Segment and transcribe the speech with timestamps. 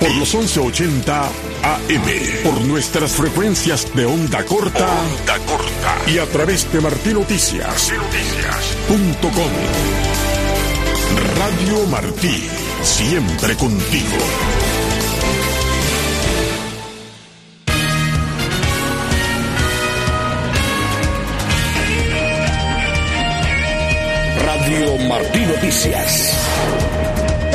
[0.00, 2.42] Por los 1180 AM.
[2.44, 4.86] Por nuestras frecuencias de onda corta.
[4.86, 6.10] Onda corta.
[6.10, 7.92] Y a través de martinoticias.
[7.92, 9.52] Noticias.com.
[11.36, 12.48] Radio Martí.
[12.82, 14.16] Siempre contigo.
[24.44, 26.87] Radio Martí Noticias.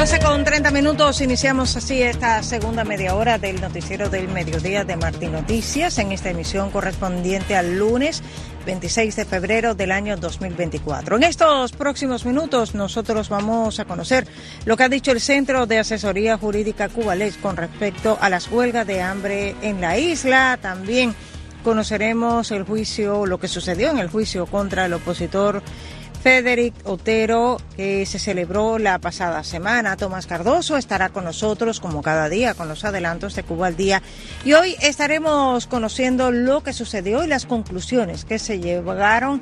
[0.04, 4.98] 12 con 30 minutos, iniciamos así esta segunda media hora del noticiero del mediodía de
[4.98, 8.22] Martín Noticias en esta emisión correspondiente al lunes
[8.66, 11.16] 26 de febrero del año 2024.
[11.16, 14.28] En estos próximos minutos nosotros vamos a conocer
[14.66, 18.86] lo que ha dicho el Centro de Asesoría Jurídica Cubalex con respecto a las huelgas
[18.86, 20.60] de hambre en la isla.
[20.62, 21.16] También
[21.64, 25.64] conoceremos el juicio, lo que sucedió en el juicio contra el opositor
[26.24, 29.98] Federic Otero, que se celebró la pasada semana.
[29.98, 34.02] Tomás Cardoso estará con nosotros como cada día con los adelantos de Cuba al día.
[34.46, 39.42] Y hoy estaremos conociendo lo que sucedió y las conclusiones que se llevaron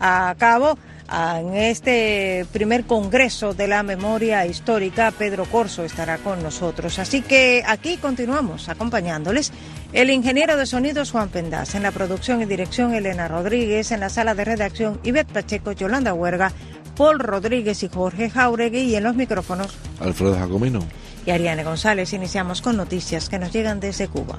[0.00, 0.78] a cabo
[1.10, 5.10] en este primer congreso de la memoria histórica.
[5.10, 6.98] Pedro Corso estará con nosotros.
[6.98, 9.52] Así que aquí continuamos acompañándoles.
[9.92, 14.08] El ingeniero de sonidos Juan Pendas, en la producción y dirección Elena Rodríguez, en la
[14.08, 16.52] sala de redacción Ivette Pacheco, Yolanda Huerga,
[16.96, 20.80] Paul Rodríguez y Jorge Jauregui y en los micrófonos Alfredo Jacomino
[21.26, 22.12] y Ariane González.
[22.12, 24.38] Iniciamos con noticias que nos llegan desde Cuba.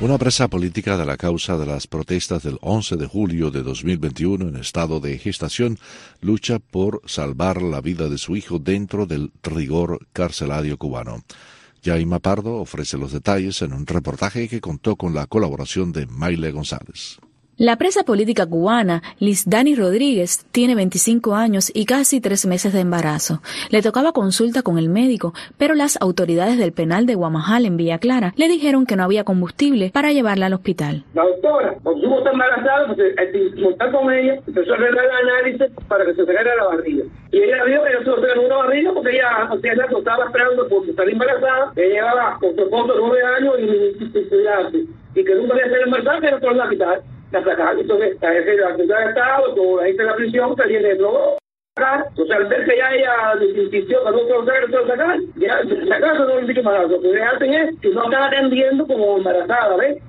[0.00, 4.48] Una presa política de la causa de las protestas del 11 de julio de 2021
[4.48, 5.78] en estado de gestación
[6.20, 11.22] lucha por salvar la vida de su hijo dentro del rigor carcelario cubano.
[11.82, 16.50] Jaima Pardo ofrece los detalles en un reportaje que contó con la colaboración de Maile
[16.50, 17.20] González.
[17.56, 22.80] La presa política cubana, Liz Dani Rodríguez, tiene 25 años y casi tres meses de
[22.80, 23.42] embarazo.
[23.70, 27.98] Le tocaba consulta con el médico, pero las autoridades del penal de Guamajal en Villa
[27.98, 31.04] Clara le dijeron que no había combustible para llevarla al hospital.
[31.14, 33.14] La doctora, supo está embarazada, pues,
[33.70, 37.04] está con ella, empezó a hacer el análisis para que se sacara la barriga.
[37.30, 40.68] Y ella vio que ella se una barriga porque ella, o sea, ella estaba esperando
[40.68, 45.54] por estar embarazada, ella llevaba con su esposo nueve años y, y, y, que nunca
[45.54, 47.80] había sido embarazada, pero por la quitar la sacaron.
[47.80, 50.56] Entonces, a ese la de Estado, con la gente de la prisión,
[50.88, 51.38] de todo.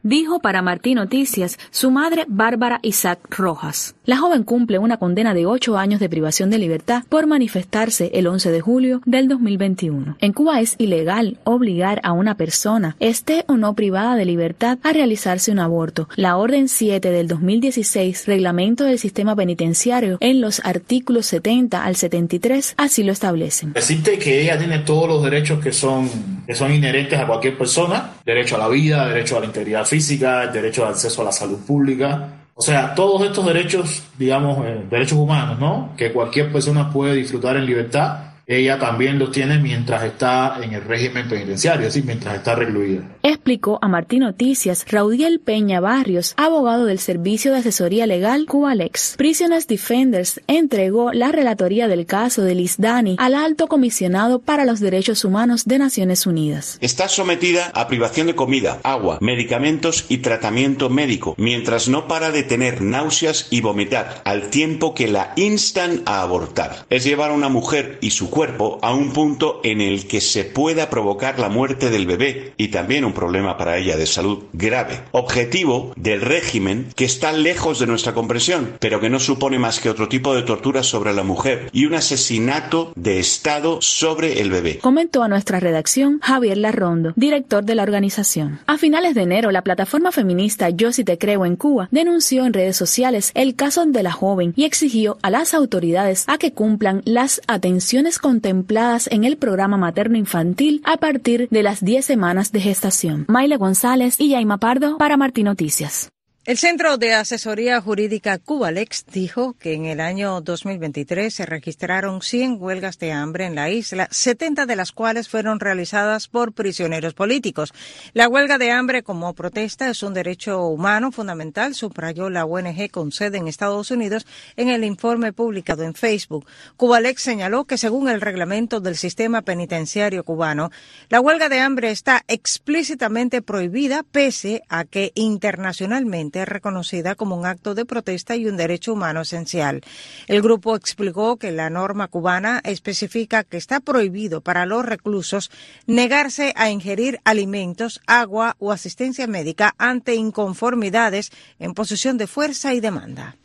[0.04, 3.96] Dijo para Martín Noticias su madre Bárbara Isaac Rojas.
[4.06, 8.28] La joven cumple una condena de ocho años de privación de libertad por manifestarse el
[8.28, 10.18] 11 de julio del 2021.
[10.20, 14.94] En Cuba es ilegal obligar a una persona, esté o no privada de libertad, a
[14.94, 16.10] realizarse un aborto.
[16.16, 22.76] La Orden 7 del 2016, Reglamento del Sistema Penitenciario, en los artículos 70 al 73
[22.78, 23.74] así lo establecen.
[23.74, 26.10] Decirte que ella tiene todos los derechos que son,
[26.46, 30.48] que son inherentes a cualquier persona, derecho a la vida, derecho a la integridad física,
[30.48, 35.18] derecho al acceso a la salud pública, o sea, todos estos derechos, digamos, eh, derechos
[35.18, 35.94] humanos, ¿no?
[35.98, 40.84] Que cualquier persona puede disfrutar en libertad ella también los tiene mientras está en el
[40.84, 43.02] régimen penitenciario, es decir, mientras está recluida.
[43.24, 49.16] Explicó a Martín Noticias Raudiel Peña Barrios, abogado del Servicio de Asesoría Legal Cubalex.
[49.18, 54.80] Prisoners Defenders entregó la relatoría del caso de Liz Dani al alto comisionado para los
[54.80, 56.78] derechos humanos de Naciones Unidas.
[56.82, 62.44] Está sometida a privación de comida, agua, medicamentos y tratamiento médico, mientras no para de
[62.44, 66.86] tener náuseas y vomitar, al tiempo que la instan a abortar.
[66.92, 70.44] Es llevar a una mujer y su cuerpo a un punto en el que se
[70.44, 75.00] pueda provocar la muerte del bebé y también un problema para ella de salud grave.
[75.14, 79.90] Objetivo del régimen que está lejos de nuestra comprensión, pero que no supone más que
[79.90, 84.80] otro tipo de tortura sobre la mujer y un asesinato de Estado sobre el bebé.
[84.80, 88.60] Comentó a nuestra redacción Javier Larrondo, director de la organización.
[88.68, 92.52] A finales de enero, la plataforma feminista Yo si te creo en Cuba denunció en
[92.52, 97.02] redes sociales el caso de la joven y exigió a las autoridades a que cumplan
[97.06, 102.60] las atenciones contempladas en el programa materno infantil a partir de las 10 semanas de
[102.60, 103.26] gestación.
[103.28, 106.10] Maile González y Yaima Pardo para Martín Noticias.
[106.46, 112.58] El Centro de Asesoría Jurídica Cubalex dijo que en el año 2023 se registraron 100
[112.62, 117.74] huelgas de hambre en la isla, 70 de las cuales fueron realizadas por prisioneros políticos.
[118.14, 123.12] La huelga de hambre como protesta es un derecho humano fundamental, subrayó la ONG con
[123.12, 126.46] sede en Estados Unidos en el informe publicado en Facebook.
[126.78, 130.70] Cubalex señaló que según el reglamento del sistema penitenciario cubano,
[131.10, 137.76] la huelga de hambre está explícitamente prohibida pese a que internacionalmente reconocida como un acto
[137.76, 139.82] de protesta y un derecho humano esencial.
[140.28, 145.52] El grupo explicó que la norma cubana especifica que está prohibido para los reclusos
[145.88, 152.82] negarse a ingerir alimentos, agua o asistencia médica ante inconformidades en posición de fuerza y
[152.82, 153.38] demanda.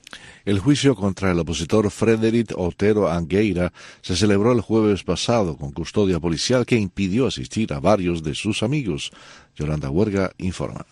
[0.44, 6.18] El juicio contra el opositor Frederic Otero Angueira se celebró el jueves pasado con custodia
[6.18, 9.12] policial que impidió asistir a varios de sus amigos.
[9.54, 10.86] Yolanda Huerga informa.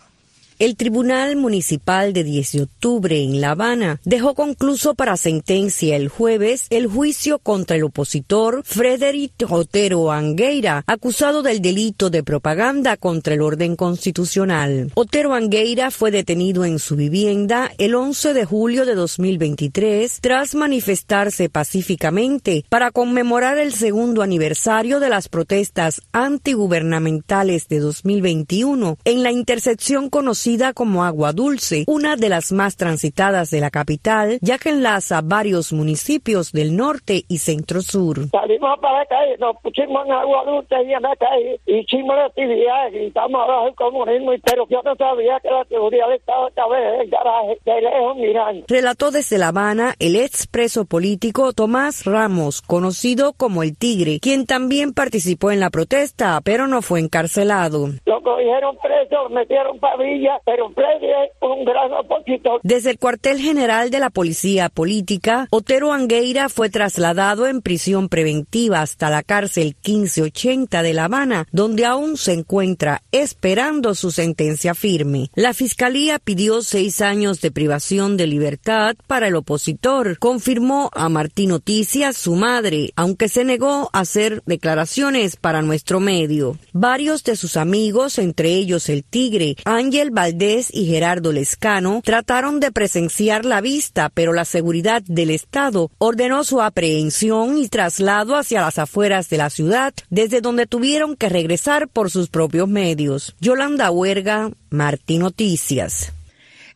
[0.59, 6.09] El Tribunal Municipal de 10 de octubre en La Habana dejó concluso para sentencia el
[6.09, 13.35] jueves el juicio contra el opositor Frederic Otero Angueira, acusado del delito de propaganda contra
[13.35, 14.91] el orden constitucional.
[14.95, 21.47] Otero Angueira fue detenido en su vivienda el 11 de julio de 2023 tras manifestarse
[21.47, 30.09] pacíficamente para conmemorar el segundo aniversario de las protestas antigubernamentales de 2021 en la intersección
[30.09, 35.21] conocida como Agua Dulce, una de las más transitadas de la capital, ya que enlaza
[35.23, 38.17] varios municipios del norte y centro sur.
[38.31, 42.25] Salimos para la calle, nos pusimos en Agua Dulce y en la calle, hicimos la
[42.25, 46.93] actividad, gritamos abajo el comunismo, pero yo no sabía que la seguridad estaba esta vez
[46.95, 48.65] en el garaje, de lejos mirando.
[48.67, 54.93] Relató desde La Habana el expreso político Tomás Ramos, conocido como El Tigre, quien también
[54.93, 57.89] participó en la protesta, pero no fue encarcelado.
[58.05, 62.59] Lo cogieron preso, metieron pavilla pero un gran opositor.
[62.63, 68.81] Desde el cuartel general de la Policía Política, Otero Angueira fue trasladado en prisión preventiva
[68.81, 75.29] hasta la cárcel 1580 de La Habana, donde aún se encuentra esperando su sentencia firme.
[75.35, 81.49] La Fiscalía pidió seis años de privación de libertad para el opositor, confirmó a Martín
[81.49, 86.57] Noticias su madre, aunque se negó a hacer declaraciones para nuestro medio.
[86.73, 92.71] Varios de sus amigos, entre ellos el Tigre, Ángel Valdés y Gerardo Lescano trataron de
[92.71, 98.77] presenciar la vista, pero la seguridad del Estado ordenó su aprehensión y traslado hacia las
[98.77, 103.35] afueras de la ciudad, desde donde tuvieron que regresar por sus propios medios.
[103.39, 106.13] Yolanda Huerga, Martín Noticias.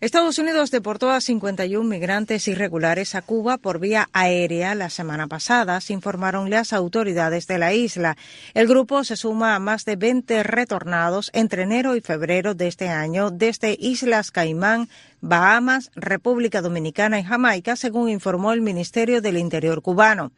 [0.03, 5.79] Estados Unidos deportó a 51 migrantes irregulares a Cuba por vía aérea la semana pasada,
[5.79, 8.17] se informaron las autoridades de la isla.
[8.53, 12.89] El grupo se suma a más de 20 retornados entre enero y febrero de este
[12.89, 14.89] año desde Islas Caimán,
[15.23, 20.33] Bahamas, República Dominicana y Jamaica, según informó el Ministerio del Interior cubano.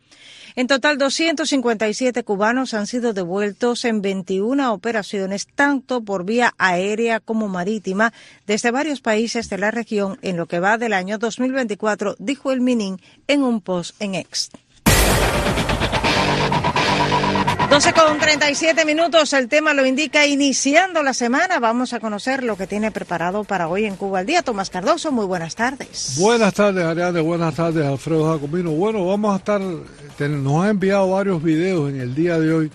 [0.55, 7.47] En total, 257 cubanos han sido devueltos en 21 operaciones, tanto por vía aérea como
[7.47, 8.13] marítima,
[8.45, 12.61] desde varios países de la región en lo que va del año 2024, dijo el
[12.61, 14.51] Minin en un post en X.
[17.75, 21.59] 12 con 37 minutos, el tema lo indica iniciando la semana.
[21.59, 24.43] Vamos a conocer lo que tiene preparado para hoy en Cuba al Día.
[24.43, 26.15] Tomás Cardoso, muy buenas tardes.
[26.17, 28.71] Buenas tardes, Ariane, buenas tardes, Alfredo Jacomino.
[28.71, 32.71] Bueno, vamos a estar, nos ha enviado varios videos en el día de hoy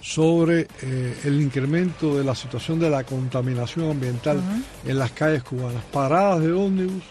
[0.00, 4.40] sobre eh, el incremento de la situación de la contaminación ambiental
[4.86, 5.82] en las calles cubanas.
[5.92, 7.02] Paradas de ómnibus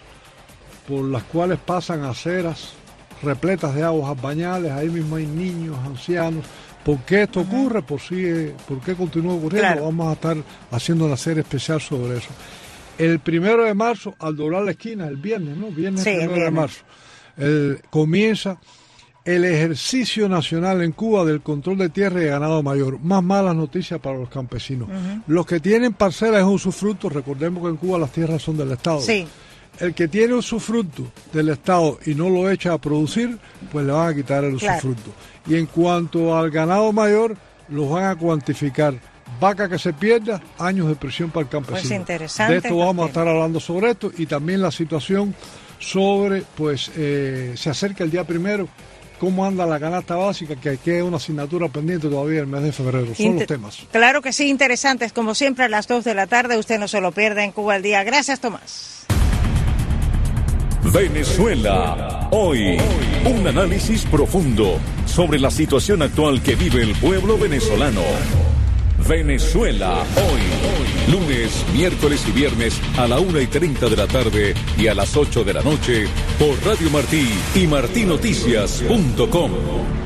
[0.87, 2.69] por las cuales pasan aceras
[3.21, 6.45] repletas de aguas bañales, ahí mismo hay niños, ancianos
[6.83, 7.81] ¿Por qué esto ocurre?
[7.81, 7.99] ¿Por,
[8.67, 9.85] ¿Por qué continúa ocurriendo?
[9.85, 10.37] Vamos a estar
[10.71, 12.29] haciendo una serie especial sobre eso.
[12.97, 15.71] El primero de marzo, al doblar la esquina, el viernes, ¿no?
[15.71, 16.83] Viernes primero de marzo,
[17.89, 18.59] comienza
[19.25, 22.99] el ejercicio nacional en Cuba del control de tierra y ganado mayor.
[22.99, 24.89] Más malas noticias para los campesinos.
[25.27, 28.99] Los que tienen parcelas en usufructo, recordemos que en Cuba las tierras son del Estado.
[28.99, 29.25] Sí.
[29.79, 33.37] El que tiene usufructo del Estado y no lo echa a producir,
[33.71, 35.11] pues le van a quitar el usufructo.
[35.47, 37.35] Y en cuanto al ganado mayor,
[37.69, 38.93] los van a cuantificar.
[39.39, 41.81] Vaca que se pierda, años de presión para el campesino.
[41.81, 42.53] Pues interesante.
[42.53, 45.35] De esto vamos a estar hablando sobre esto y también la situación
[45.79, 48.69] sobre, pues, eh, se acerca el día primero,
[49.19, 53.13] cómo anda la canasta básica, que queda una asignatura pendiente todavía el mes de febrero.
[53.15, 53.79] Son los temas.
[53.91, 55.13] Claro que sí, interesantes.
[55.13, 57.75] Como siempre, a las 2 de la tarde, usted no se lo pierde en Cuba
[57.75, 58.03] al día.
[58.03, 59.05] Gracias, Tomás.
[60.91, 62.27] Venezuela.
[62.31, 62.77] Hoy,
[63.25, 68.01] un análisis profundo sobre la situación actual que vive el pueblo venezolano.
[69.07, 70.03] Venezuela.
[70.15, 71.11] Hoy.
[71.11, 75.15] Lunes, miércoles y viernes a la una y 30 de la tarde y a las
[75.15, 76.05] 8 de la noche
[76.39, 80.02] por Radio Martí y martinoticias.com.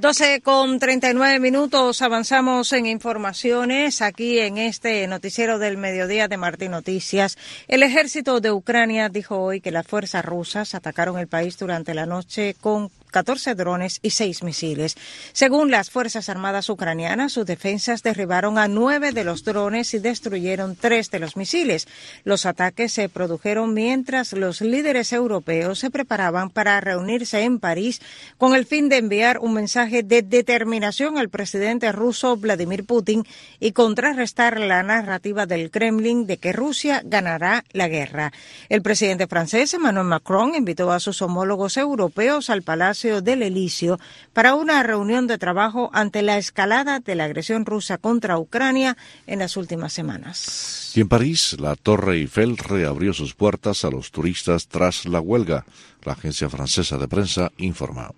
[0.00, 6.70] 12 con 39 minutos avanzamos en informaciones aquí en este noticiero del mediodía de Martín
[6.70, 7.36] Noticias.
[7.68, 12.06] El ejército de Ucrania dijo hoy que las fuerzas rusas atacaron el país durante la
[12.06, 14.96] noche con 14 drones y 6 misiles.
[15.32, 20.76] Según las Fuerzas Armadas ucranianas, sus defensas derribaron a nueve de los drones y destruyeron
[20.76, 21.88] tres de los misiles.
[22.24, 28.00] Los ataques se produjeron mientras los líderes europeos se preparaban para reunirse en París
[28.38, 33.24] con el fin de enviar un mensaje de determinación al presidente ruso Vladimir Putin
[33.58, 38.32] y contrarrestar la narrativa del Kremlin de que Rusia ganará la guerra.
[38.68, 43.98] El presidente francés Emmanuel Macron invitó a sus homólogos europeos al Palacio del Elíseo
[44.32, 49.38] para una reunión de trabajo ante la escalada de la agresión rusa contra Ucrania en
[49.38, 50.92] las últimas semanas.
[50.94, 55.64] Y en París, la Torre Eiffel reabrió sus puertas a los turistas tras la huelga.
[56.02, 58.10] La agencia francesa de prensa informa.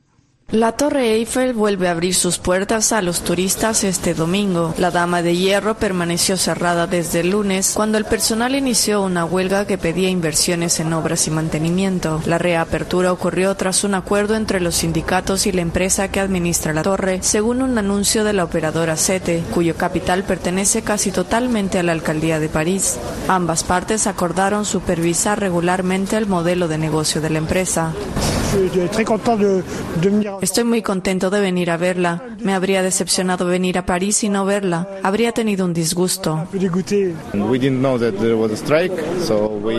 [0.52, 4.74] La Torre Eiffel vuelve a abrir sus puertas a los turistas este domingo.
[4.76, 9.66] La Dama de Hierro permaneció cerrada desde el lunes cuando el personal inició una huelga
[9.66, 12.20] que pedía inversiones en obras y mantenimiento.
[12.26, 16.82] La reapertura ocurrió tras un acuerdo entre los sindicatos y la empresa que administra la
[16.82, 21.92] torre, según un anuncio de la operadora SETE, cuyo capital pertenece casi totalmente a la
[21.92, 22.98] alcaldía de París.
[23.26, 27.94] Ambas partes acordaron supervisar regularmente el modelo de negocio de la empresa.
[30.42, 32.20] Estoy muy contento de venir a verla.
[32.40, 34.88] Me habría decepcionado venir a París y no verla.
[35.04, 36.48] Habría tenido un disgusto.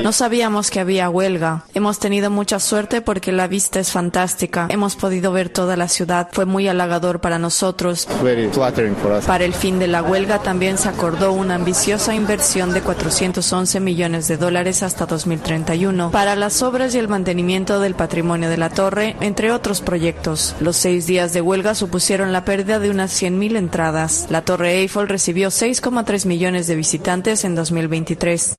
[0.03, 1.65] No sabíamos que había huelga.
[1.73, 4.67] Hemos tenido mucha suerte porque la vista es fantástica.
[4.69, 6.29] Hemos podido ver toda la ciudad.
[6.31, 8.07] Fue muy halagador para nosotros.
[9.27, 14.29] Para el fin de la huelga también se acordó una ambiciosa inversión de 411 millones
[14.29, 19.17] de dólares hasta 2031 para las obras y el mantenimiento del patrimonio de la torre,
[19.19, 20.52] entre otros proyectos.
[20.59, 24.27] Los seis días de huelga supusieron la pérdida de unas 100.000 entradas.
[24.29, 28.55] La Torre Eiffel recibió 6,3 millones de visitantes en 2023.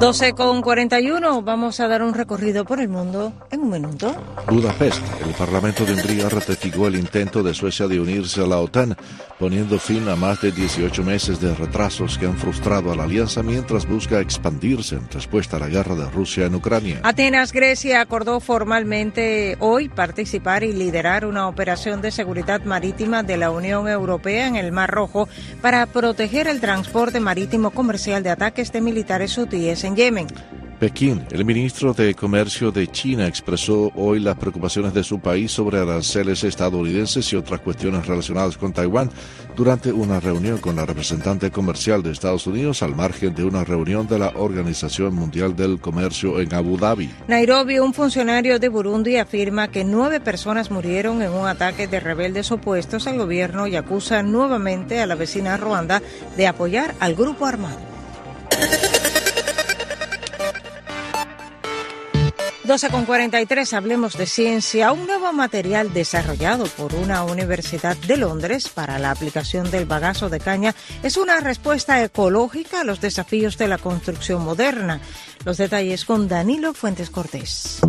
[0.00, 4.14] 12 con 41, vamos a dar un recorrido por el mundo en un minuto.
[4.48, 8.96] Budapest, el Parlamento de Hungría ratificó el intento de Suecia de unirse a la OTAN,
[9.40, 13.42] poniendo fin a más de 18 meses de retrasos que han frustrado a la alianza
[13.42, 17.00] mientras busca expandirse en respuesta a la guerra de Rusia en Ucrania.
[17.02, 23.50] Atenas, Grecia, acordó formalmente hoy participar y liderar una operación de seguridad marítima de la
[23.50, 25.28] Unión Europea en el Mar Rojo
[25.60, 30.26] para proteger el transporte marítimo comercial de ataques de militares hutíes en Yemen.
[30.78, 35.80] Pekín, el ministro de Comercio de China expresó hoy las preocupaciones de su país sobre
[35.80, 39.10] aranceles estadounidenses y otras cuestiones relacionadas con Taiwán
[39.56, 44.06] durante una reunión con la representante comercial de Estados Unidos al margen de una reunión
[44.06, 47.10] de la Organización Mundial del Comercio en Abu Dhabi.
[47.26, 52.52] Nairobi, un funcionario de Burundi afirma que nueve personas murieron en un ataque de rebeldes
[52.52, 56.02] opuestos al gobierno y acusa nuevamente a la vecina Ruanda
[56.36, 57.80] de apoyar al grupo armado.
[62.68, 64.92] 12 con 43, hablemos de ciencia.
[64.92, 70.38] Un nuevo material desarrollado por una universidad de Londres para la aplicación del bagazo de
[70.38, 75.00] caña es una respuesta ecológica a los desafíos de la construcción moderna.
[75.46, 77.80] Los detalles con Danilo Fuentes Cortés.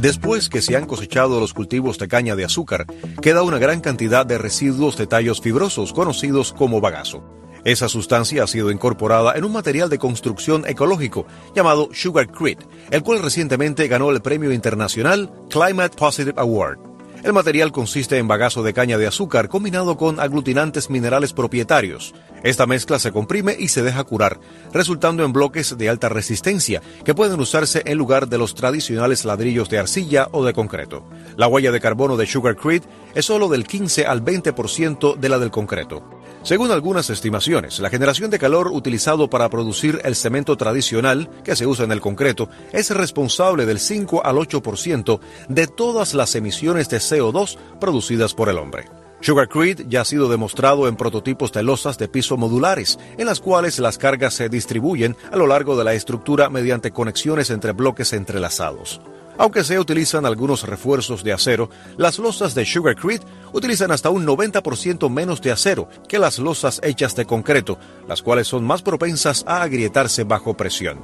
[0.00, 2.86] Después que se han cosechado los cultivos de caña de azúcar,
[3.20, 7.22] queda una gran cantidad de residuos de tallos fibrosos conocidos como bagazo.
[7.64, 13.22] Esa sustancia ha sido incorporada en un material de construcción ecológico llamado Sugarcrete, el cual
[13.22, 16.92] recientemente ganó el premio internacional Climate Positive Award.
[17.22, 22.14] El material consiste en bagazo de caña de azúcar combinado con aglutinantes minerales propietarios.
[22.42, 24.40] Esta mezcla se comprime y se deja curar,
[24.72, 29.70] resultando en bloques de alta resistencia que pueden usarse en lugar de los tradicionales ladrillos
[29.70, 31.04] de arcilla o de concreto.
[31.36, 35.52] La huella de carbono de Sugarcrete es solo del 15 al 20% de la del
[35.52, 36.21] concreto.
[36.42, 41.68] Según algunas estimaciones, la generación de calor utilizado para producir el cemento tradicional que se
[41.68, 46.96] usa en el concreto es responsable del 5 al 8% de todas las emisiones de
[46.96, 48.86] CO2 producidas por el hombre.
[49.20, 53.78] Sugarcrete ya ha sido demostrado en prototipos de losas de piso modulares, en las cuales
[53.78, 59.00] las cargas se distribuyen a lo largo de la estructura mediante conexiones entre bloques entrelazados.
[59.42, 65.10] Aunque se utilizan algunos refuerzos de acero, las losas de Sugarcrete utilizan hasta un 90%
[65.10, 69.62] menos de acero que las losas hechas de concreto, las cuales son más propensas a
[69.62, 71.00] agrietarse bajo presión.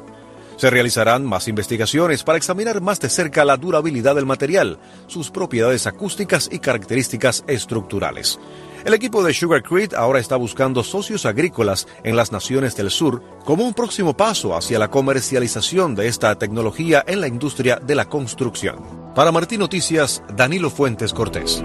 [0.57, 4.79] Se realizarán más investigaciones para examinar más de cerca la durabilidad del material,
[5.09, 8.39] sus propiedades acústicas y características estructurales.
[8.85, 13.23] El equipo de Sugar Creek ahora está buscando socios agrícolas en las naciones del sur
[13.45, 18.09] como un próximo paso hacia la comercialización de esta tecnología en la industria de la
[18.09, 19.13] construcción.
[19.15, 21.63] Para Martín Noticias, Danilo Fuentes Cortés.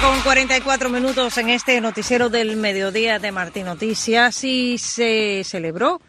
[0.00, 6.00] con 44 minutos en este noticiero del mediodía de Martín Noticias y se celebró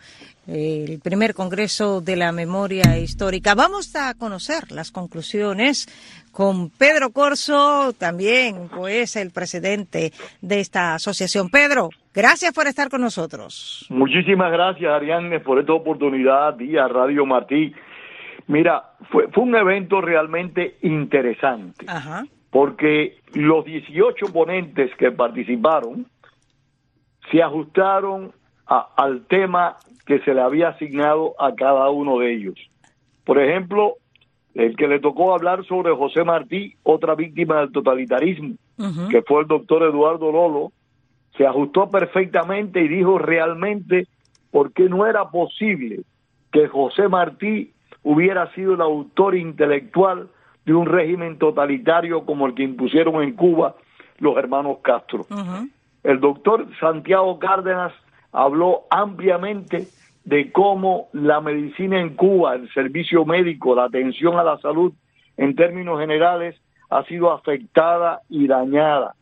[0.49, 3.55] el primer Congreso de la Memoria Histórica.
[3.55, 5.87] Vamos a conocer las conclusiones
[6.31, 11.49] con Pedro Corso, también pues el presidente de esta asociación.
[11.49, 13.85] Pedro, gracias por estar con nosotros.
[13.89, 17.73] Muchísimas gracias, Ariane, por esta oportunidad, día Radio Martí.
[18.47, 21.85] Mira, fue, fue un evento realmente interesante.
[21.87, 26.07] Ajá porque los 18 ponentes que participaron
[27.31, 28.31] se ajustaron
[28.69, 32.55] al tema que se le había asignado a cada uno de ellos.
[33.25, 33.95] Por ejemplo,
[34.53, 38.55] el que le tocó hablar sobre José Martí, otra víctima del totalitarismo,
[39.09, 40.71] que fue el doctor Eduardo Lolo,
[41.37, 44.07] se ajustó perfectamente y dijo realmente
[44.51, 46.01] por qué no era posible
[46.51, 47.71] que José Martí
[48.03, 50.29] hubiera sido el autor intelectual
[50.65, 53.75] de un régimen totalitario como el que impusieron en Cuba
[54.17, 55.25] los hermanos Castro.
[56.03, 57.93] El doctor Santiago Cárdenas
[58.31, 59.87] habló ampliamente
[60.23, 64.93] de cómo la medicina en Cuba, el servicio médico, la atención a la salud
[65.37, 66.55] en términos generales
[66.89, 69.15] ha sido afectada y dañada.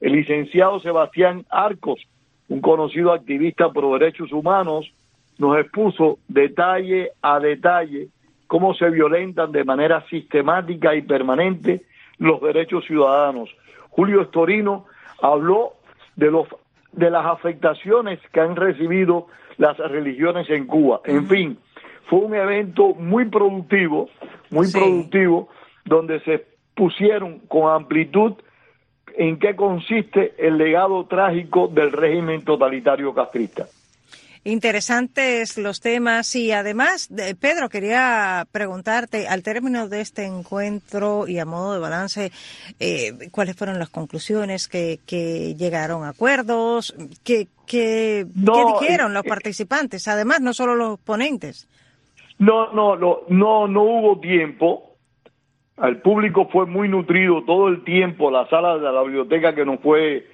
[0.00, 2.00] El licenciado Sebastián Arcos,
[2.48, 4.92] un conocido activista por derechos humanos,
[5.38, 8.08] nos expuso detalle a detalle
[8.46, 11.82] cómo se violentan de manera sistemática y permanente
[12.18, 13.50] los derechos ciudadanos.
[13.90, 14.86] Julio Estorino
[15.20, 15.72] habló
[16.16, 16.46] de los
[16.96, 21.00] de las afectaciones que han recibido las religiones en Cuba.
[21.04, 21.58] En fin,
[22.08, 24.08] fue un evento muy productivo,
[24.50, 25.48] muy productivo,
[25.84, 28.34] donde se pusieron con amplitud
[29.16, 33.66] en qué consiste el legado trágico del régimen totalitario castrista.
[34.46, 37.08] Interesantes los temas y además,
[37.40, 42.30] Pedro, quería preguntarte, al término de este encuentro y a modo de balance,
[42.78, 46.94] eh, ¿cuáles fueron las conclusiones que, que llegaron a acuerdos?
[47.24, 50.06] ¿Qué, qué, dijeron eh, los eh, participantes?
[50.08, 51.66] Además, no solo los ponentes.
[52.38, 54.96] No, no, no, no, no hubo tiempo.
[55.78, 58.30] Al público fue muy nutrido todo el tiempo.
[58.30, 60.26] La sala de la biblioteca que nos fue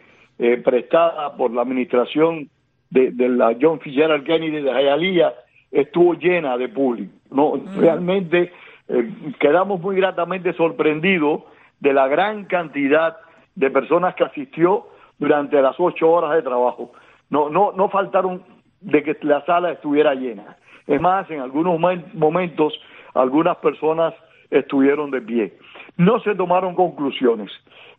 [0.64, 2.50] prestada por la administración
[2.90, 5.32] de, la John Fitzgerald Kennedy de Hialeah
[5.70, 7.12] estuvo llena de público.
[7.30, 8.52] No, realmente
[8.88, 11.42] eh, quedamos muy gratamente sorprendidos
[11.78, 13.16] de la gran cantidad
[13.54, 14.86] de personas que asistió
[15.18, 16.92] durante las ocho horas de trabajo.
[17.28, 18.42] No, no, no faltaron
[18.80, 20.56] de que la sala estuviera llena.
[20.86, 21.78] Es más, en algunos
[22.14, 22.72] momentos
[23.14, 24.14] algunas personas
[24.50, 25.54] estuvieron de pie.
[25.96, 27.50] No se tomaron conclusiones.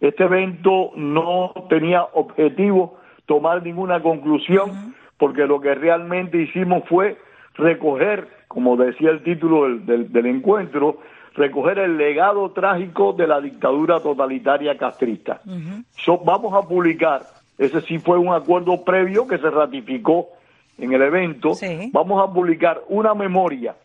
[0.02, 2.98] Este evento no tenía objetivo
[3.32, 7.18] tomar ninguna conclusión, porque lo que realmente hicimos fue
[7.54, 10.98] recoger, como decía el título del, del, encuentro,
[11.34, 15.40] recoger el legado trágico de la dictadura totalitaria castrista.
[16.26, 17.22] vamos a publicar,
[17.58, 20.28] ese sí fue un acuerdo previo que se ratificó
[20.78, 21.54] en el evento,
[21.94, 23.78] vamos a publicar una memoria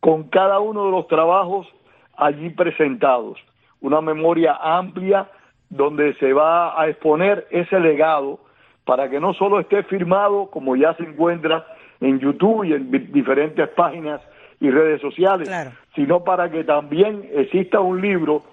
[0.00, 1.68] con cada uno de los trabajos
[2.16, 3.38] allí presentados,
[3.80, 5.30] una memoria amplia
[5.70, 8.40] donde se va a exponer ese legado
[8.86, 11.66] para que no solo esté firmado, como ya se encuentra
[12.00, 14.22] en YouTube y en diferentes páginas
[14.60, 15.50] y redes sociales,
[15.94, 18.44] sino para que también exista un libro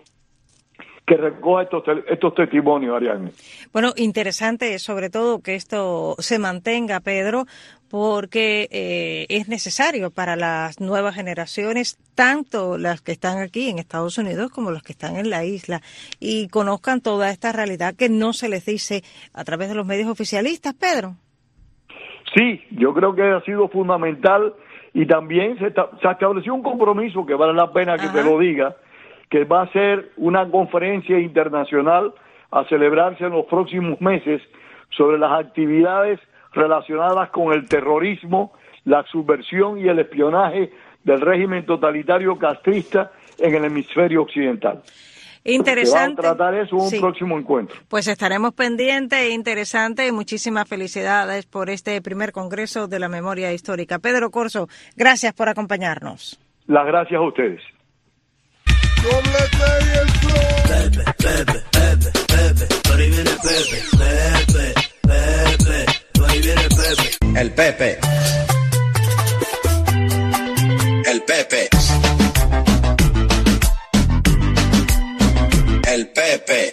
[1.06, 3.32] que recoja estos, estos testimonios, Ariane.
[3.74, 7.46] Bueno, interesante sobre todo que esto se mantenga, Pedro,
[7.90, 14.18] porque eh, es necesario para las nuevas generaciones, tanto las que están aquí en Estados
[14.18, 15.82] Unidos como las que están en la isla,
[16.20, 20.10] y conozcan toda esta realidad que no se les dice a través de los medios
[20.10, 21.16] oficialistas, Pedro.
[22.36, 24.54] Sí, yo creo que ha sido fundamental
[24.94, 28.76] y también se, estableció un compromiso que vale la pena que te lo diga,
[29.30, 32.14] que va a ser una conferencia internacional
[32.52, 34.42] a celebrarse en los próximos meses
[34.90, 36.20] sobre las actividades
[36.54, 38.54] relacionadas con el terrorismo,
[38.86, 40.72] la subversión y el espionaje
[41.04, 44.82] del régimen totalitario castrista en el hemisferio occidental.
[45.46, 46.22] Interesante.
[46.22, 47.76] Se a tratar eso en un próximo encuentro.
[47.90, 54.00] Pues estaremos pendientes, interesante y muchísimas felicidades por este primer Congreso de la Memoria Histórica.
[54.00, 56.40] Pedro Corso, gracias por acompañarnos.
[56.68, 57.62] Las gracias a ustedes.
[60.74, 67.40] Pepe, Pepe, Pepe, Pepe, por ahí viene Pepe, Pepe, Pepe, por ahí viene Pepe.
[67.40, 68.00] El Pepe.
[71.06, 71.70] El Pepe.
[75.86, 76.73] El Pepe.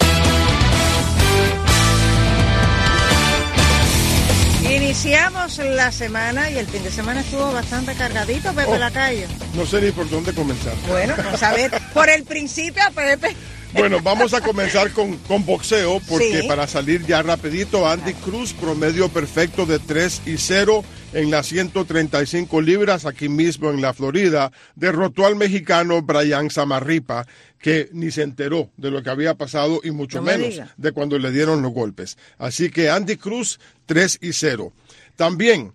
[5.11, 9.27] Iniciamos la semana y el fin de semana estuvo bastante cargadito, Pepe oh, Lacayo.
[9.57, 10.73] No sé ni por dónde comenzar.
[10.87, 13.35] Bueno, pues a ver, por el principio, Pepe.
[13.73, 19.09] Bueno, vamos a comenzar con, con boxeo, porque para salir ya rapidito, Andy Cruz, promedio
[19.09, 25.27] perfecto de 3 y 0 en las 135 libras, aquí mismo en la Florida, derrotó
[25.27, 27.27] al mexicano Brian Samarripa,
[27.59, 31.33] que ni se enteró de lo que había pasado y mucho menos de cuando le
[31.33, 32.17] dieron los golpes.
[32.39, 34.73] Así que Andy Cruz, 3 y 0.
[35.21, 35.75] También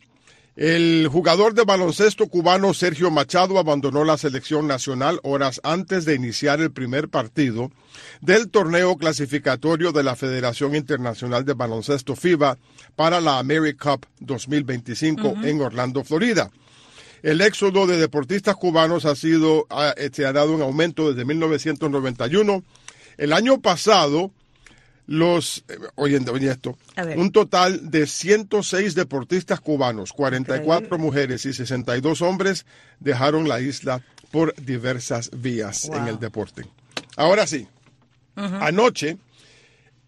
[0.55, 6.61] el jugador de baloncesto cubano Sergio Machado abandonó la selección nacional horas antes de iniciar
[6.61, 7.69] el primer partido
[8.21, 12.57] del torneo clasificatorio de la Federación Internacional de Baloncesto FIBA
[12.95, 16.49] para la America Cup 2025 en Orlando, Florida.
[17.21, 22.63] El éxodo de deportistas cubanos ha sido ha, este, ha dado un aumento desde 1991.
[23.19, 24.31] El año pasado
[25.07, 26.77] los, eh, oye, esto,
[27.15, 32.65] un total de 106 deportistas cubanos, 44 mujeres y 62 hombres
[32.99, 36.65] dejaron la isla por diversas vías en el deporte.
[37.15, 37.67] Ahora sí,
[38.35, 39.17] anoche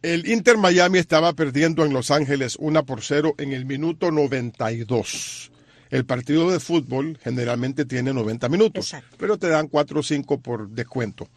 [0.01, 5.51] el Inter Miami estaba perdiendo en Los Ángeles una por cero en el minuto 92.
[5.89, 10.69] El partido de fútbol generalmente tiene 90 minutos, pero te dan 4 o 5 por
[10.69, 11.29] descuento.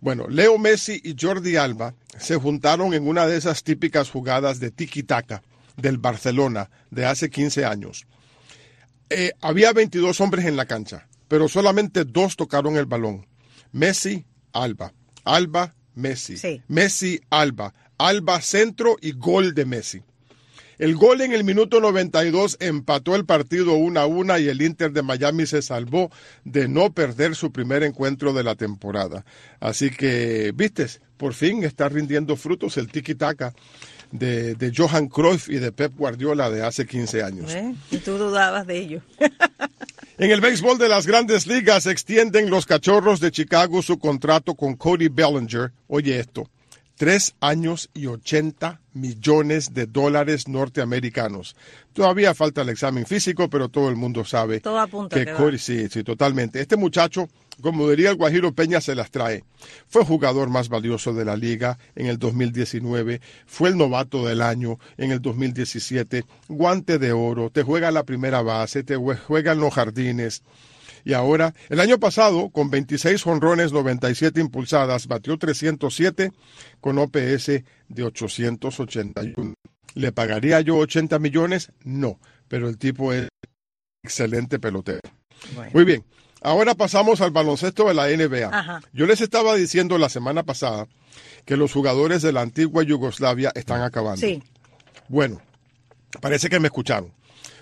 [0.00, 4.70] Bueno, Leo Messi y Jordi Alba se juntaron en una de esas típicas jugadas de
[4.70, 5.42] tiki-taka
[5.76, 8.06] del Barcelona de hace 15 años.
[9.10, 13.26] Eh, había 22 hombres en la cancha, pero solamente dos tocaron el balón.
[13.72, 14.92] Messi, Alba.
[15.24, 16.62] Alba, Messi.
[16.68, 17.74] Messi, Alba.
[17.98, 20.02] Alba, centro y gol de Messi.
[20.78, 24.92] El gol en el minuto 92 empató el partido 1 a 1 y el Inter
[24.92, 26.10] de Miami se salvó
[26.44, 29.24] de no perder su primer encuentro de la temporada.
[29.58, 33.54] Así que, vistes, por fin está rindiendo frutos el tiki-taka.
[34.10, 37.52] De, de, Johan Cruyff y de Pep Guardiola de hace 15 años.
[37.52, 37.74] ¿Eh?
[37.90, 39.02] Y tú dudabas de ello.
[40.18, 44.76] en el béisbol de las grandes ligas extienden los cachorros de Chicago su contrato con
[44.76, 45.72] Cody Bellinger.
[45.88, 46.48] Oye esto,
[46.98, 51.56] tres años y 80 millones de dólares norteamericanos.
[51.92, 56.02] Todavía falta el examen físico, pero todo el mundo sabe todo que, que sí, sí,
[56.02, 56.60] totalmente.
[56.60, 57.28] Este muchacho,
[57.62, 59.44] como diría el Guajiro Peña, se las trae.
[59.86, 64.78] Fue jugador más valioso de la liga en el 2019, fue el novato del año
[64.96, 69.72] en el 2017, guante de oro, te juega la primera base, te juega en los
[69.72, 70.42] jardines.
[71.08, 76.32] Y ahora, el año pasado, con 26 honrones, 97 impulsadas, batió 307
[76.82, 77.46] con OPS
[77.88, 79.54] de 881.
[79.94, 81.72] ¿Le pagaría yo 80 millones?
[81.82, 83.26] No, pero el tipo es
[84.04, 85.00] excelente pelotero.
[85.72, 86.04] Muy bien.
[86.42, 88.82] Ahora pasamos al baloncesto de la NBA.
[88.92, 90.88] Yo les estaba diciendo la semana pasada
[91.46, 94.20] que los jugadores de la antigua Yugoslavia están acabando.
[94.20, 94.42] Sí.
[95.08, 95.40] Bueno,
[96.20, 97.14] parece que me escucharon.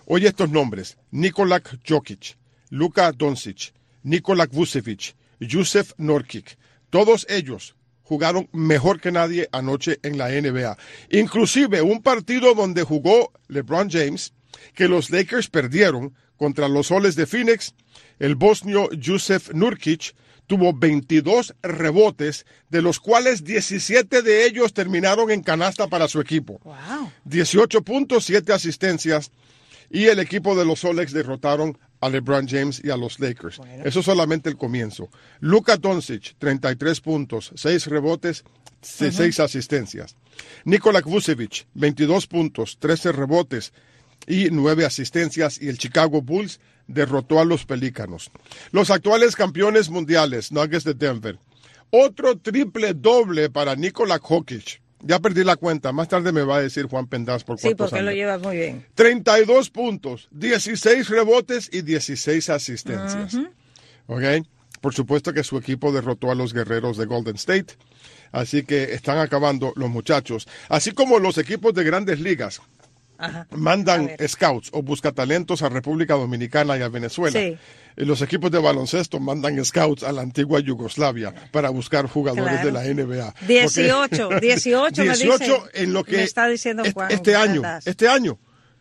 [0.05, 2.37] Oye estos nombres: Nikola Jokic,
[2.71, 6.59] Luka Doncic, Nikola Vucevic, Yusef Norkic.
[6.91, 10.77] Todos ellos jugaron mejor que nadie anoche en la NBA.
[11.11, 14.33] Inclusive un partido donde jugó LeBron James,
[14.75, 17.75] que los Lakers perdieron contra los Soles de Phoenix,
[18.19, 20.15] el bosnio Yusef Nurkic
[20.47, 26.61] tuvo 22 rebotes, de los cuales 17 de ellos terminaron en canasta para su equipo.
[26.63, 27.11] Wow.
[27.25, 29.33] 18 puntos, 7 asistencias,
[29.91, 33.61] y el equipo de los Solex derrotaron a LeBron James y a los Lakers.
[33.85, 35.09] Eso es solamente el comienzo.
[35.41, 38.45] Luka Doncic, 33 puntos, 6 rebotes,
[38.83, 40.17] 6 asistencias.
[40.65, 43.73] Nikola Vucevic, 22 puntos, 13 rebotes
[44.27, 45.61] y 9 asistencias.
[45.61, 48.31] Y el Chicago Bulls derrotó a los Pelícanos.
[48.71, 51.39] Los actuales campeones mundiales, Nuggets de Denver.
[51.91, 54.81] Otro triple doble para Nikola Jokic.
[55.07, 55.93] Ya perdí la cuenta.
[55.93, 58.87] Más tarde me va a decir Juan Pendaz por Sí, porque lo llevas muy bien.
[58.95, 63.37] 32 puntos, 16 rebotes y 16 asistencias.
[64.07, 64.23] ¿Ok?
[64.81, 67.75] Por supuesto que su equipo derrotó a los guerreros de Golden State.
[68.33, 70.47] Así que están acabando los muchachos.
[70.69, 72.61] Así como los equipos de grandes ligas
[73.51, 77.39] mandan scouts o buscatalentos a República Dominicana y a Venezuela.
[77.39, 77.57] Sí.
[77.99, 82.67] Y los equipos de baloncesto mandan scouts a la antigua Yugoslavia para buscar jugadores Claro.
[82.67, 83.35] de la NBA.
[83.47, 88.09] 18, 18, me 18 dice, en lo que me está diciendo Juan este año, este
[88.09, 88.39] año.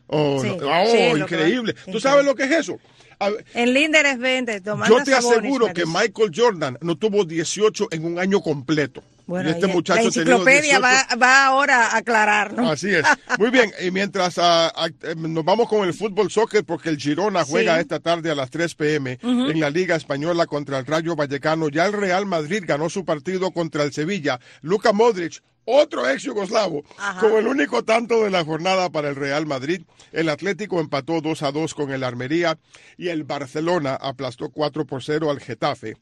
[0.07, 1.75] Oh, Sí, oh, sí, lo que increíble.
[1.91, 2.77] ¿Tú sabes lo que es eso?
[3.17, 4.61] A ver, En Linder es 20.
[4.61, 5.85] Tomás yo te aseguro me que.
[5.85, 9.01] Michael Jordan no tuvo 18 en un año completo.
[9.27, 12.69] Bueno, y este muchacho la enciclopedia 18 va, va ahora a aclarar, ¿no?
[12.69, 13.03] Así es.
[13.39, 17.43] Muy bien, y mientras ah, ah, nos vamos con el fútbol soccer, porque el Girona
[17.43, 17.51] Sí.
[17.51, 19.19] juega esta tarde a las 3 p.m.
[19.23, 21.69] En la Liga Española contra el Rayo Vallecano.
[21.69, 24.39] Ya el Real Madrid ganó su partido contra el Sevilla.
[24.61, 26.83] Luka Modric, otro ex yugoslavo,
[27.19, 29.81] como el único tanto de la jornada para el Real Madrid.
[30.11, 32.57] El Atlético empató 2 a 2 con el Armería
[32.97, 35.97] y el Barcelona aplastó 4 por 0 al Getafe.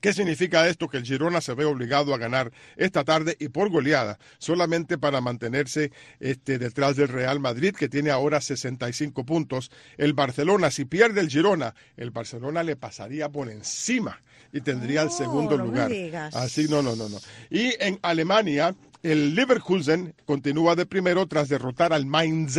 [0.00, 0.88] ¿Qué significa esto?
[0.88, 5.22] Que el Girona se ve obligado a ganar esta tarde y por goleada, solamente para
[5.22, 9.70] mantenerse este, detrás del Real Madrid, que tiene ahora 65 puntos.
[9.96, 14.20] El Barcelona, si pierde el Girona, el Barcelona le pasaría por encima
[14.52, 15.90] y tendría el segundo lugar.
[16.34, 17.18] Así, no, no, no, no.
[17.48, 22.58] Y en Alemania, el Leverkusen continúa de primero tras derrotar al Mainz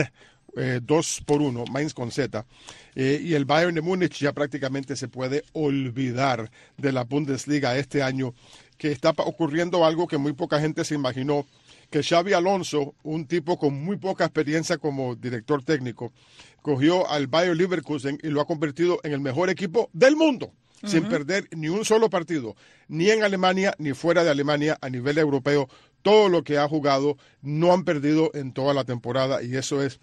[0.56, 2.46] eh, dos por uno, Mainz con Z.
[2.96, 8.04] Eh, y el Bayern de Múnich ya prácticamente se puede olvidar de la Bundesliga este
[8.04, 8.34] año,
[8.78, 11.46] que está ocurriendo algo que muy poca gente se imaginó,
[11.90, 16.12] que Xavi Alonso, un tipo con muy poca experiencia como director técnico,
[16.62, 21.06] cogió al Bayern Leverkusen y lo ha convertido en el mejor equipo del mundo sin
[21.06, 22.56] perder ni un solo partido,
[22.88, 25.68] ni en Alemania ni fuera de Alemania a nivel europeo.
[26.02, 30.00] Todo lo que ha jugado no han perdido en toda la temporada y eso es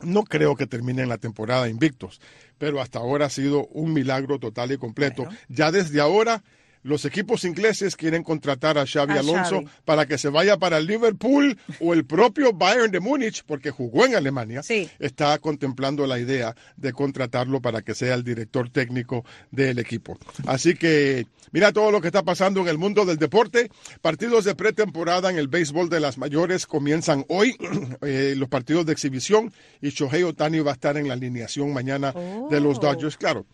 [0.00, 2.20] no creo que terminen la temporada invictos,
[2.58, 5.28] pero hasta ahora ha sido un milagro total y completo.
[5.48, 6.42] Ya desde ahora
[6.82, 11.94] los equipos ingleses quieren contratar a Xavi Alonso para que se vaya para Liverpool o
[11.94, 14.62] el propio Bayern de Múnich, porque jugó en Alemania.
[14.98, 20.18] Está contemplando la idea de contratarlo para que sea el director técnico del equipo.
[20.46, 23.70] Así que mira todo lo que está pasando en el mundo del deporte.
[24.00, 27.56] Partidos de pretemporada en el béisbol de las mayores comienzan hoy,
[28.02, 32.12] eh, los partidos de exhibición, y Shohei Otani va a estar en la alineación mañana
[32.50, 32.80] de los oh.
[32.80, 33.16] Dodgers.
[33.16, 33.46] Claro,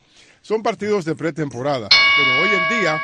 [0.45, 3.01] son partidos de pretemporada, pero hoy en día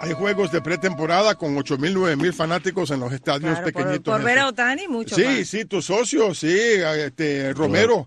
[0.00, 4.12] hay juegos de pretemporada con 8 mil, 9 mil fanáticos en los estadios pequeñitos.
[4.14, 8.06] Por, ver a Otani, mucho Sí, sí, tu socio, sí, este, Romero,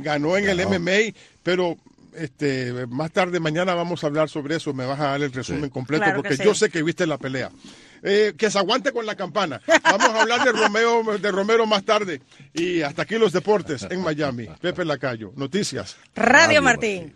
[0.00, 1.76] ganó en el MMA, pero
[2.16, 4.74] este, más tarde, mañana vamos a hablar sobre eso.
[4.74, 7.50] Me vas a dar el resumen completo porque yo sé que viste la pelea.
[8.02, 9.62] Eh, que se aguante con la campana.
[9.84, 12.20] Vamos a hablar de Romeo, de Romero más tarde.
[12.52, 14.48] Y hasta aquí los deportes en Miami.
[14.60, 15.96] Pepe Lacayo, noticias.
[16.14, 17.14] Radio, Martín.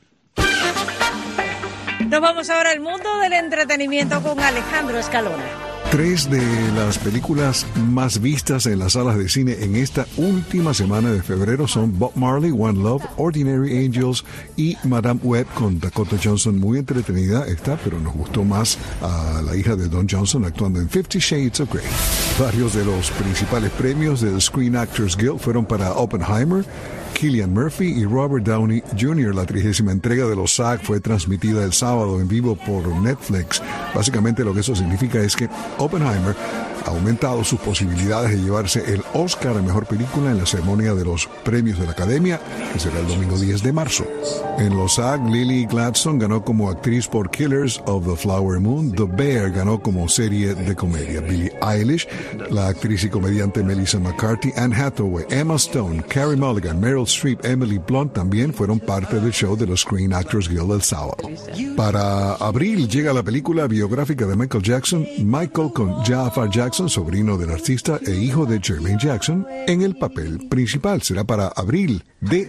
[2.09, 5.68] Nos vamos ahora al mundo del entretenimiento con Alejandro Escalona.
[5.91, 6.43] Tres de
[6.77, 11.67] las películas más vistas en las salas de cine en esta última semana de febrero
[11.67, 14.23] son Bob Marley, One Love, Ordinary Angels
[14.55, 16.61] y Madame Web con Dakota Johnson.
[16.61, 20.91] Muy entretenida esta, pero nos gustó más a la hija de Don Johnson actuando en
[20.91, 21.87] Fifty Shades of Grey.
[22.39, 26.67] Varios de los principales premios del Screen Actors Guild fueron para Oppenheimer,
[27.15, 29.35] Killian Murphy y Robert Downey Jr.
[29.35, 33.61] La trigésima entrega de los SAG fue transmitida el sábado en vivo por Netflix.
[33.93, 35.49] Básicamente lo que eso significa es que
[35.79, 36.35] Oppenheimer
[36.85, 41.05] ha aumentado sus posibilidades de llevarse el Oscar a Mejor Película en la ceremonia de
[41.05, 42.41] los premios de la Academia,
[42.73, 44.05] que será el domingo 10 de marzo.
[44.59, 49.05] En los SAG, Lily Gladstone ganó como actriz por Killers of the Flower Moon, The
[49.05, 52.09] Bear ganó como serie de comedia, Billie Eilish,
[52.51, 57.79] la actriz y comediante Melissa McCarthy, Anne Hathaway, Emma Stone, Carrie Mulligan, Meryl Streep, Emily
[57.79, 61.17] Blunt también fueron parte del show de los Screen Actors Guild el sábado.
[61.77, 67.51] Para abril llega la película biográfica de Michael Jackson, Michael con Jafar Jackson, sobrino del
[67.51, 71.03] artista e hijo de Jermaine Jackson, en el papel principal.
[71.03, 72.49] Será para abril de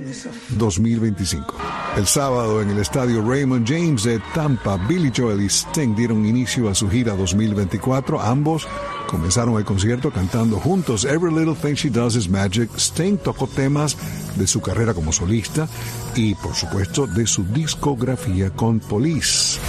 [0.58, 1.56] 2025.
[1.98, 6.70] El sábado en el estadio Raymond James de Tampa, Billy Joel y Sting dieron inicio
[6.70, 8.22] a su gira 2024.
[8.22, 8.68] Ambos
[9.10, 12.70] comenzaron el concierto cantando juntos Every Little Thing She Does Is Magic.
[12.78, 13.98] Sting tocó temas
[14.36, 15.68] de su carrera como solista
[16.16, 19.60] y, por supuesto, de su discografía con Police.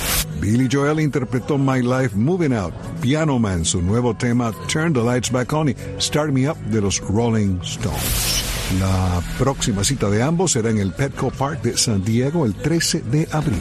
[0.40, 5.30] Billy Joel interpretó My Life Moving Out, Piano Man, su nuevo tema Turn the Lights
[5.30, 8.44] Back On y Start Me Up de los Rolling Stones.
[8.78, 13.02] La próxima cita de ambos será en el Petco Park de San Diego el 13
[13.02, 13.60] de abril.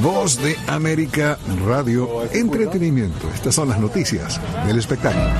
[0.00, 3.30] Voz de América Radio Entretenimiento.
[3.32, 5.30] Estas son las noticias del espectáculo.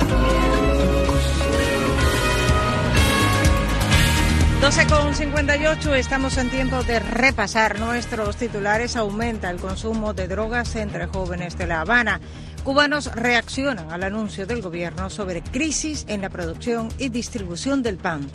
[4.61, 8.95] 12 con 58, estamos en tiempo de repasar nuestros titulares.
[8.95, 12.19] Aumenta el consumo de drogas entre jóvenes de La Habana.
[12.63, 18.27] Cubanos reaccionan al anuncio del gobierno sobre crisis en la producción y distribución del pan.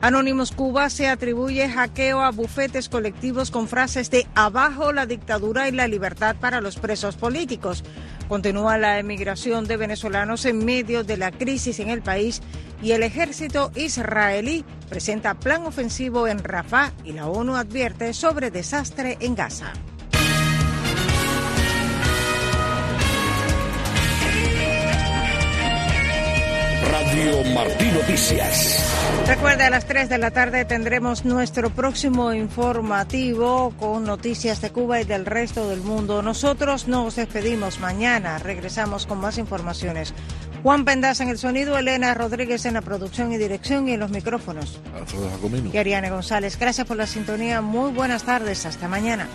[0.00, 5.72] Anónimos Cuba se atribuye hackeo a bufetes colectivos con frases de abajo la dictadura y
[5.72, 7.82] la libertad para los presos políticos.
[8.28, 12.42] Continúa la emigración de venezolanos en medio de la crisis en el país
[12.82, 19.16] y el ejército israelí presenta plan ofensivo en Rafah y la ONU advierte sobre desastre
[19.20, 19.72] en Gaza.
[27.16, 28.92] Radio Martín Noticias.
[29.26, 35.00] Recuerda, a las 3 de la tarde tendremos nuestro próximo informativo con noticias de Cuba
[35.00, 36.20] y del resto del mundo.
[36.20, 38.36] Nosotros nos despedimos mañana.
[38.36, 40.12] Regresamos con más informaciones.
[40.62, 44.10] Juan Pendas en el sonido, Elena Rodríguez en la producción y dirección y en los
[44.10, 44.78] micrófonos.
[45.72, 46.58] Y Ariane González.
[46.58, 47.62] Gracias por la sintonía.
[47.62, 48.66] Muy buenas tardes.
[48.66, 49.26] Hasta mañana.